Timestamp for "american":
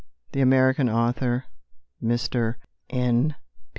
0.41-0.89